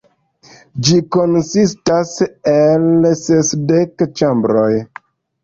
Ĝi 0.87 0.95
konsistas 1.15 2.15
el 2.53 2.87
sesdek 3.21 4.05
ĉambroj. 4.09 4.69